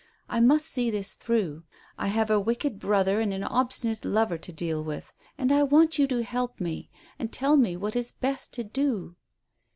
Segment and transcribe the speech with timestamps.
[0.27, 1.61] I must see this through.
[1.95, 5.99] I have a wicked brother and an obstinate lover to deal with, and I want
[5.99, 6.89] you to help me,
[7.19, 9.15] and tell me what is best to do."